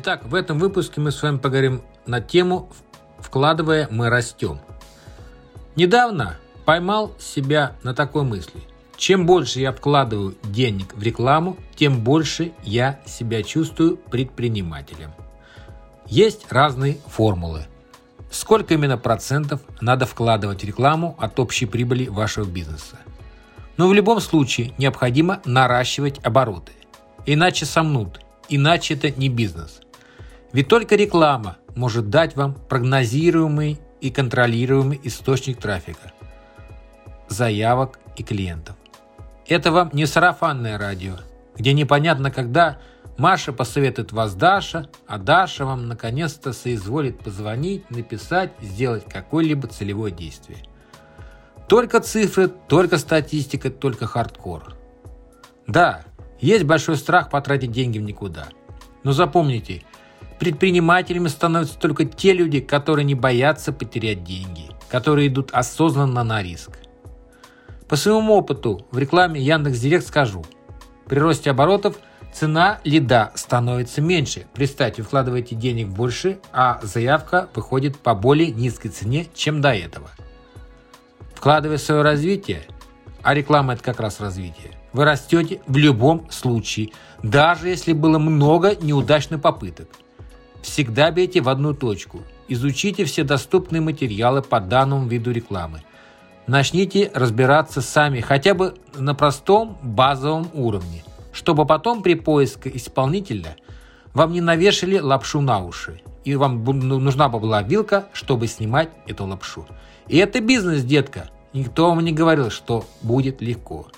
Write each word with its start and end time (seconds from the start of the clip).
Итак, 0.00 0.24
в 0.26 0.36
этом 0.36 0.60
выпуске 0.60 1.00
мы 1.00 1.10
с 1.10 1.20
вами 1.20 1.38
поговорим 1.38 1.82
на 2.06 2.20
тему 2.20 2.70
«Вкладывая, 3.18 3.88
мы 3.90 4.08
растем». 4.08 4.60
Недавно 5.74 6.36
поймал 6.64 7.10
себя 7.18 7.72
на 7.82 7.94
такой 7.94 8.22
мысли. 8.22 8.62
Чем 8.96 9.26
больше 9.26 9.58
я 9.58 9.72
вкладываю 9.72 10.36
денег 10.44 10.94
в 10.94 11.02
рекламу, 11.02 11.56
тем 11.74 12.04
больше 12.04 12.52
я 12.62 13.00
себя 13.06 13.42
чувствую 13.42 13.96
предпринимателем. 13.96 15.10
Есть 16.06 16.46
разные 16.52 16.98
формулы. 17.08 17.66
Сколько 18.30 18.74
именно 18.74 18.98
процентов 18.98 19.62
надо 19.80 20.06
вкладывать 20.06 20.62
в 20.62 20.64
рекламу 20.64 21.16
от 21.18 21.40
общей 21.40 21.66
прибыли 21.66 22.06
вашего 22.06 22.44
бизнеса? 22.44 23.00
Но 23.76 23.88
в 23.88 23.94
любом 23.94 24.20
случае 24.20 24.74
необходимо 24.78 25.40
наращивать 25.44 26.20
обороты. 26.24 26.70
Иначе 27.26 27.66
сомнут, 27.66 28.20
иначе 28.48 28.94
это 28.94 29.10
не 29.10 29.28
бизнес– 29.28 29.80
ведь 30.52 30.68
только 30.68 30.96
реклама 30.96 31.56
может 31.74 32.10
дать 32.10 32.36
вам 32.36 32.54
прогнозируемый 32.54 33.80
и 34.00 34.10
контролируемый 34.10 35.00
источник 35.02 35.58
трафика, 35.58 36.12
заявок 37.28 37.98
и 38.16 38.22
клиентов. 38.22 38.76
Это 39.46 39.72
вам 39.72 39.90
не 39.92 40.06
сарафанное 40.06 40.78
радио, 40.78 41.16
где 41.56 41.72
непонятно 41.72 42.30
когда 42.30 42.78
Маша 43.18 43.52
посоветует 43.52 44.12
вас 44.12 44.34
Даша, 44.34 44.88
а 45.08 45.18
Даша 45.18 45.64
вам 45.64 45.88
наконец-то 45.88 46.52
соизволит 46.52 47.18
позвонить, 47.18 47.90
написать, 47.90 48.52
сделать 48.60 49.04
какое-либо 49.08 49.66
целевое 49.66 50.12
действие. 50.12 50.58
Только 51.68 52.00
цифры, 52.00 52.48
только 52.48 52.96
статистика, 52.96 53.70
только 53.70 54.06
хардкор. 54.06 54.76
Да, 55.66 56.02
есть 56.40 56.64
большой 56.64 56.96
страх 56.96 57.28
потратить 57.28 57.72
деньги 57.72 57.98
в 57.98 58.02
никуда. 58.02 58.48
Но 59.02 59.12
запомните, 59.12 59.82
Предпринимателями 60.38 61.26
становятся 61.26 61.76
только 61.78 62.04
те 62.04 62.32
люди, 62.32 62.60
которые 62.60 63.04
не 63.04 63.16
боятся 63.16 63.72
потерять 63.72 64.22
деньги, 64.22 64.70
которые 64.88 65.28
идут 65.28 65.50
осознанно 65.52 66.22
на 66.22 66.42
риск. 66.42 66.78
По 67.88 67.96
своему 67.96 68.34
опыту 68.34 68.86
в 68.92 68.98
рекламе 68.98 69.40
Яндекс.Директ 69.40 70.06
скажу, 70.06 70.44
при 71.06 71.18
росте 71.18 71.50
оборотов 71.50 71.96
цена 72.32 72.78
лида 72.84 73.32
становится 73.34 74.00
меньше. 74.00 74.46
Представьте, 74.54 75.02
вкладываете 75.02 75.56
денег 75.56 75.88
больше, 75.88 76.38
а 76.52 76.78
заявка 76.82 77.48
выходит 77.54 77.98
по 77.98 78.14
более 78.14 78.52
низкой 78.52 78.90
цене, 78.90 79.26
чем 79.34 79.60
до 79.60 79.74
этого. 79.74 80.10
Вкладывая 81.34 81.78
в 81.78 81.82
свое 81.82 82.02
развитие, 82.02 82.62
а 83.22 83.34
реклама 83.34 83.72
это 83.72 83.82
как 83.82 83.98
раз 83.98 84.20
развитие, 84.20 84.72
вы 84.92 85.04
растете 85.04 85.62
в 85.66 85.76
любом 85.76 86.30
случае, 86.30 86.90
даже 87.22 87.68
если 87.68 87.92
было 87.92 88.18
много 88.18 88.76
неудачных 88.76 89.40
попыток– 89.40 89.88
Всегда 90.62 91.10
бейте 91.10 91.40
в 91.40 91.48
одну 91.48 91.74
точку. 91.74 92.22
Изучите 92.48 93.04
все 93.04 93.24
доступные 93.24 93.80
материалы 93.80 94.42
по 94.42 94.60
данному 94.60 95.06
виду 95.06 95.30
рекламы. 95.30 95.82
Начните 96.46 97.10
разбираться 97.14 97.82
сами, 97.82 98.20
хотя 98.20 98.54
бы 98.54 98.74
на 98.96 99.14
простом 99.14 99.76
базовом 99.82 100.48
уровне, 100.54 101.04
чтобы 101.32 101.66
потом 101.66 102.02
при 102.02 102.14
поиске 102.14 102.70
исполнителя 102.74 103.56
вам 104.14 104.32
не 104.32 104.40
навешали 104.40 104.98
лапшу 104.98 105.42
на 105.42 105.62
уши, 105.62 106.00
и 106.24 106.34
вам 106.36 106.64
ну, 106.64 106.98
нужна 106.98 107.28
была 107.28 107.62
вилка, 107.62 108.06
чтобы 108.14 108.46
снимать 108.46 108.88
эту 109.06 109.26
лапшу. 109.26 109.66
И 110.08 110.16
это 110.16 110.40
бизнес, 110.40 110.82
детка. 110.84 111.28
Никто 111.52 111.88
вам 111.90 112.00
не 112.00 112.12
говорил, 112.12 112.50
что 112.50 112.86
будет 113.02 113.42
легко. 113.42 113.88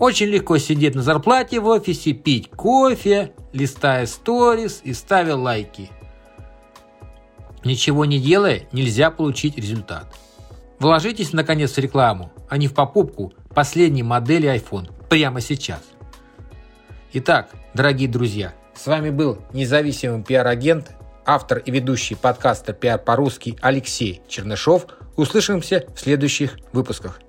Очень 0.00 0.28
легко 0.28 0.56
сидеть 0.56 0.94
на 0.94 1.02
зарплате 1.02 1.60
в 1.60 1.66
офисе, 1.66 2.14
пить 2.14 2.48
кофе, 2.50 3.34
листая 3.52 4.06
сторис 4.06 4.80
и 4.82 4.94
ставя 4.94 5.36
лайки. 5.36 5.90
Ничего 7.64 8.06
не 8.06 8.18
делая, 8.18 8.62
нельзя 8.72 9.10
получить 9.10 9.58
результат. 9.58 10.06
Вложитесь 10.78 11.34
наконец 11.34 11.72
в 11.72 11.78
рекламу, 11.78 12.32
а 12.48 12.56
не 12.56 12.66
в 12.66 12.72
покупку 12.72 13.34
последней 13.54 14.02
модели 14.02 14.48
iPhone 14.48 14.90
прямо 15.10 15.42
сейчас. 15.42 15.82
Итак, 17.12 17.50
дорогие 17.74 18.08
друзья, 18.08 18.54
с 18.74 18.86
вами 18.86 19.10
был 19.10 19.36
независимый 19.52 20.24
пиар-агент, 20.24 20.92
автор 21.26 21.58
и 21.58 21.70
ведущий 21.70 22.14
подкаста 22.14 22.72
«Пиар 22.72 22.98
по-русски» 22.98 23.58
Алексей 23.60 24.22
Чернышов. 24.26 24.86
Услышимся 25.16 25.84
в 25.94 26.00
следующих 26.00 26.56
выпусках. 26.72 27.20